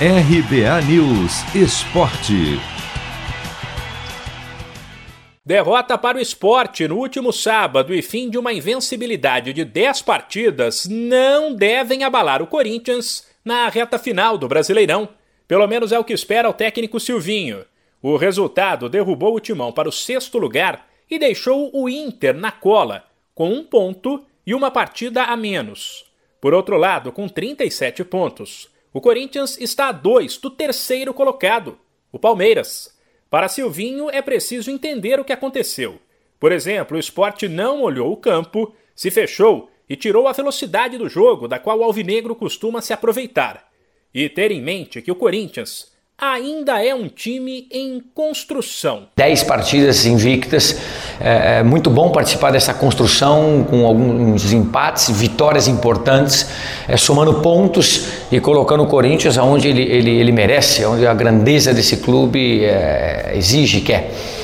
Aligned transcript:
RBA 0.00 0.82
News 0.88 1.54
Esporte. 1.54 2.58
Derrota 5.46 5.96
para 5.96 6.18
o 6.18 6.20
esporte 6.20 6.88
no 6.88 6.96
último 6.96 7.32
sábado 7.32 7.94
e 7.94 8.02
fim 8.02 8.28
de 8.28 8.36
uma 8.36 8.52
invencibilidade 8.52 9.52
de 9.52 9.64
10 9.64 10.02
partidas 10.02 10.88
não 10.88 11.54
devem 11.54 12.02
abalar 12.02 12.42
o 12.42 12.46
Corinthians 12.48 13.24
na 13.44 13.68
reta 13.68 13.96
final 13.96 14.36
do 14.36 14.48
Brasileirão. 14.48 15.08
Pelo 15.46 15.68
menos 15.68 15.92
é 15.92 15.98
o 15.98 16.02
que 16.02 16.12
espera 16.12 16.50
o 16.50 16.52
técnico 16.52 16.98
Silvinho. 16.98 17.64
O 18.02 18.16
resultado 18.16 18.88
derrubou 18.88 19.36
o 19.36 19.40
timão 19.40 19.70
para 19.70 19.88
o 19.88 19.92
sexto 19.92 20.38
lugar 20.38 20.88
e 21.08 21.20
deixou 21.20 21.70
o 21.72 21.88
Inter 21.88 22.34
na 22.34 22.50
cola, 22.50 23.04
com 23.32 23.48
um 23.48 23.62
ponto 23.62 24.24
e 24.44 24.56
uma 24.56 24.72
partida 24.72 25.22
a 25.22 25.36
menos. 25.36 26.04
Por 26.40 26.52
outro 26.52 26.76
lado, 26.76 27.12
com 27.12 27.28
37 27.28 28.02
pontos, 28.02 28.73
o 28.94 29.00
Corinthians 29.00 29.58
está 29.60 29.88
a 29.88 29.92
dois 29.92 30.38
do 30.38 30.48
terceiro 30.48 31.12
colocado, 31.12 31.76
o 32.12 32.18
Palmeiras. 32.18 32.96
Para 33.28 33.48
Silvinho 33.48 34.08
é 34.08 34.22
preciso 34.22 34.70
entender 34.70 35.18
o 35.18 35.24
que 35.24 35.32
aconteceu. 35.32 35.98
Por 36.38 36.52
exemplo, 36.52 36.96
o 36.96 37.00
esporte 37.00 37.48
não 37.48 37.82
olhou 37.82 38.12
o 38.12 38.16
campo, 38.16 38.72
se 38.94 39.10
fechou 39.10 39.68
e 39.88 39.96
tirou 39.96 40.28
a 40.28 40.32
velocidade 40.32 40.96
do 40.96 41.08
jogo 41.08 41.48
da 41.48 41.58
qual 41.58 41.80
o 41.80 41.82
Alvinegro 41.82 42.36
costuma 42.36 42.80
se 42.80 42.92
aproveitar. 42.92 43.68
E 44.14 44.28
ter 44.28 44.52
em 44.52 44.62
mente 44.62 45.02
que 45.02 45.10
o 45.10 45.16
Corinthians 45.16 45.92
ainda 46.18 46.84
é 46.84 46.94
um 46.94 47.08
time 47.08 47.66
em 47.70 48.02
construção. 48.14 49.08
Dez 49.16 49.42
partidas 49.42 50.06
invictas, 50.06 50.76
é, 51.20 51.58
é, 51.58 51.62
muito 51.62 51.90
bom 51.90 52.10
participar 52.10 52.50
dessa 52.52 52.72
construção 52.72 53.66
com 53.68 53.84
alguns 53.84 54.52
empates, 54.52 55.10
vitórias 55.10 55.68
importantes, 55.68 56.48
é, 56.88 56.96
somando 56.96 57.34
pontos 57.40 58.08
e 58.30 58.40
colocando 58.40 58.84
o 58.84 58.86
Corinthians 58.86 59.36
aonde 59.36 59.68
ele, 59.68 59.82
ele, 59.82 60.10
ele 60.10 60.32
merece, 60.32 60.84
onde 60.84 61.06
a 61.06 61.14
grandeza 61.14 61.74
desse 61.74 61.98
clube 61.98 62.64
é, 62.64 63.32
exige, 63.34 63.80
quer 63.80 63.94
é 63.94 64.43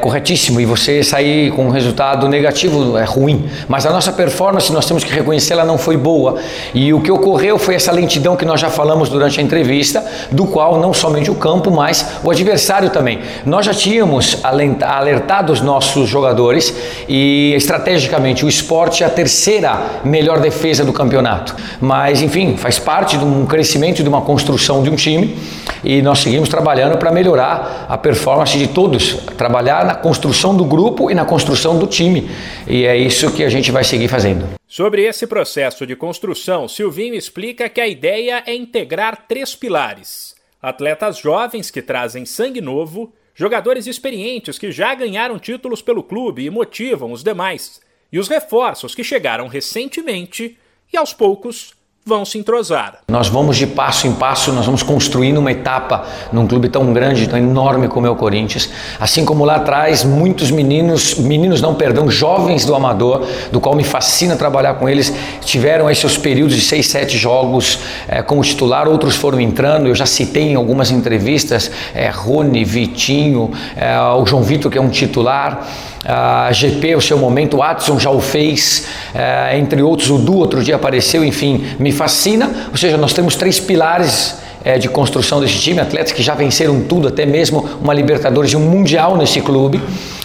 corretíssimo 0.00 0.60
e 0.60 0.64
você 0.64 1.02
sair 1.02 1.52
com 1.52 1.66
um 1.66 1.70
resultado 1.70 2.26
negativo 2.28 2.96
é 2.96 3.04
ruim. 3.04 3.48
Mas 3.68 3.84
a 3.84 3.90
nossa 3.90 4.10
performance, 4.12 4.72
nós 4.72 4.86
temos 4.86 5.04
que 5.04 5.12
reconhecer, 5.12 5.52
ela 5.52 5.64
não 5.64 5.76
foi 5.76 5.96
boa. 5.96 6.36
E 6.72 6.92
o 6.94 7.00
que 7.00 7.10
ocorreu 7.10 7.58
foi 7.58 7.74
essa 7.74 7.92
lentidão 7.92 8.36
que 8.36 8.44
nós 8.44 8.60
já 8.60 8.70
falamos 8.70 9.08
durante 9.08 9.40
a 9.40 9.42
entrevista, 9.42 10.04
do 10.30 10.46
qual 10.46 10.80
não 10.80 10.94
somente 10.94 11.30
o 11.30 11.34
campo, 11.34 11.70
mas 11.70 12.18
o 12.24 12.30
adversário 12.30 12.90
também. 12.90 13.20
Nós 13.44 13.66
já 13.66 13.74
tínhamos 13.74 14.38
alertado 14.42 15.52
os 15.52 15.60
nossos 15.60 16.08
jogadores 16.08 16.74
e 17.08 17.52
estrategicamente 17.54 18.44
o 18.44 18.48
esporte 18.48 19.02
é 19.02 19.06
a 19.06 19.10
terceira 19.10 19.78
melhor 20.02 20.40
defesa 20.40 20.84
do 20.84 20.92
campeonato. 20.92 21.54
Mas 21.80 22.22
enfim, 22.22 22.56
faz 22.56 22.78
parte 22.78 23.18
de 23.18 23.24
um 23.24 23.44
crescimento 23.44 24.02
de 24.02 24.08
uma 24.08 24.22
construção 24.22 24.82
de 24.82 24.90
um 24.90 24.96
time 24.96 25.36
e 25.84 26.00
nós 26.02 26.20
seguimos 26.20 26.48
trabalhando 26.48 26.96
para 26.96 27.10
melhorar 27.10 27.86
a 27.88 27.98
performance 27.98 28.56
de 28.56 28.66
todos. 28.66 29.18
Trabalhando 29.36 29.57
trabalhar 29.58 29.84
na 29.84 29.94
construção 29.94 30.56
do 30.56 30.64
grupo 30.64 31.10
e 31.10 31.14
na 31.14 31.24
construção 31.24 31.78
do 31.78 31.86
time. 31.86 32.28
E 32.66 32.84
é 32.84 32.96
isso 32.96 33.34
que 33.34 33.42
a 33.42 33.48
gente 33.48 33.72
vai 33.72 33.82
seguir 33.82 34.06
fazendo. 34.06 34.46
Sobre 34.68 35.02
esse 35.02 35.26
processo 35.26 35.84
de 35.84 35.96
construção, 35.96 36.68
Silvinho 36.68 37.14
explica 37.14 37.68
que 37.68 37.80
a 37.80 37.88
ideia 37.88 38.42
é 38.46 38.54
integrar 38.54 39.26
três 39.26 39.56
pilares: 39.56 40.36
atletas 40.62 41.18
jovens 41.18 41.72
que 41.72 41.82
trazem 41.82 42.24
sangue 42.24 42.60
novo, 42.60 43.12
jogadores 43.34 43.88
experientes 43.88 44.58
que 44.58 44.70
já 44.70 44.94
ganharam 44.94 45.38
títulos 45.40 45.82
pelo 45.82 46.04
clube 46.04 46.44
e 46.44 46.50
motivam 46.50 47.10
os 47.10 47.24
demais, 47.24 47.80
e 48.12 48.18
os 48.18 48.28
reforços 48.28 48.94
que 48.94 49.02
chegaram 49.02 49.48
recentemente 49.48 50.56
e 50.92 50.96
aos 50.96 51.12
poucos 51.12 51.74
vão 52.08 52.24
se 52.24 52.38
entrosar. 52.38 52.94
Nós 53.08 53.28
vamos 53.28 53.56
de 53.56 53.66
passo 53.66 54.06
em 54.06 54.12
passo, 54.12 54.50
nós 54.52 54.64
vamos 54.64 54.82
construindo 54.82 55.38
uma 55.38 55.52
etapa 55.52 56.06
num 56.32 56.46
clube 56.46 56.68
tão 56.68 56.92
grande, 56.92 57.28
tão 57.28 57.38
enorme 57.38 57.86
como 57.86 58.06
é 58.06 58.10
o 58.10 58.16
Corinthians. 58.16 58.70
Assim 58.98 59.24
como 59.24 59.44
lá 59.44 59.56
atrás, 59.56 60.02
muitos 60.02 60.50
meninos, 60.50 61.14
meninos 61.16 61.60
não, 61.60 61.74
perdão, 61.74 62.10
jovens 62.10 62.64
do 62.64 62.74
Amador, 62.74 63.24
do 63.52 63.60
qual 63.60 63.76
me 63.76 63.84
fascina 63.84 64.34
trabalhar 64.34 64.74
com 64.74 64.88
eles, 64.88 65.14
tiveram 65.42 65.86
aí 65.86 65.94
seus 65.94 66.16
períodos 66.16 66.56
de 66.56 66.62
seis, 66.62 66.86
sete 66.86 67.18
jogos 67.18 67.78
é, 68.08 68.22
como 68.22 68.42
titular, 68.42 68.88
outros 68.88 69.14
foram 69.14 69.38
entrando, 69.38 69.86
eu 69.86 69.94
já 69.94 70.06
citei 70.06 70.52
em 70.52 70.54
algumas 70.54 70.90
entrevistas, 70.90 71.70
é, 71.94 72.08
Rony, 72.08 72.64
Vitinho, 72.64 73.50
é, 73.76 74.00
o 74.00 74.24
João 74.24 74.42
Vitor 74.42 74.72
que 74.72 74.78
é 74.78 74.80
um 74.80 74.88
titular, 74.88 75.66
a 76.04 76.50
GP, 76.52 76.96
o 76.96 77.00
seu 77.00 77.18
momento, 77.18 77.54
o 77.54 77.58
Watson 77.58 77.98
já 77.98 78.10
o 78.10 78.20
fez, 78.20 78.86
é, 79.14 79.58
entre 79.58 79.82
outros, 79.82 80.10
o 80.10 80.18
Du 80.18 80.36
outro 80.36 80.62
dia 80.62 80.76
apareceu, 80.76 81.24
enfim, 81.24 81.66
me 81.78 81.92
fascina. 81.98 82.68
Ou 82.70 82.76
seja, 82.76 82.96
nós 82.96 83.12
temos 83.12 83.34
três 83.34 83.58
pilares 83.58 84.36
é, 84.64 84.78
de 84.78 84.88
construção 84.88 85.40
desse 85.40 85.58
time, 85.58 85.80
atletas 85.80 86.12
que 86.12 86.22
já 86.22 86.34
venceram 86.34 86.82
tudo, 86.82 87.08
até 87.08 87.26
mesmo 87.26 87.68
uma 87.80 87.92
Libertadores 87.92 88.52
e 88.52 88.56
um 88.56 88.60
Mundial 88.60 89.16
nesse 89.16 89.40
clube, 89.40 89.80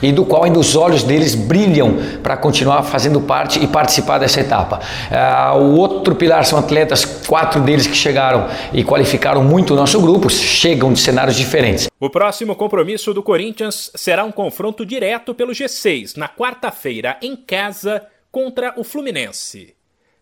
e 0.00 0.12
do 0.12 0.24
qual 0.24 0.44
ainda 0.44 0.58
os 0.58 0.76
olhos 0.76 1.02
deles 1.02 1.34
brilham 1.34 1.96
para 2.22 2.36
continuar 2.36 2.82
fazendo 2.84 3.20
parte 3.20 3.62
e 3.62 3.66
participar 3.66 4.18
dessa 4.18 4.40
etapa. 4.40 4.80
É, 5.10 5.58
o 5.58 5.74
outro 5.74 6.14
pilar 6.14 6.44
são 6.44 6.58
atletas, 6.58 7.04
quatro 7.04 7.60
deles 7.60 7.86
que 7.86 7.96
chegaram 7.96 8.48
e 8.72 8.84
qualificaram 8.84 9.42
muito 9.42 9.74
o 9.74 9.76
nosso 9.76 10.00
grupo, 10.00 10.30
chegam 10.30 10.92
de 10.92 11.00
cenários 11.00 11.36
diferentes. 11.36 11.88
O 12.00 12.08
próximo 12.08 12.54
compromisso 12.54 13.12
do 13.12 13.22
Corinthians 13.22 13.90
será 13.94 14.24
um 14.24 14.32
confronto 14.32 14.86
direto 14.86 15.34
pelo 15.34 15.52
G6, 15.52 16.16
na 16.16 16.28
quarta-feira, 16.28 17.16
em 17.20 17.34
casa, 17.34 18.02
contra 18.30 18.72
o 18.76 18.84
Fluminense. 18.84 19.74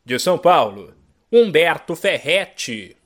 De 0.04 0.18
São 0.18 0.38
Paulo, 0.38 0.95
Humberto 1.28 1.94
Ferretti. 1.94 2.96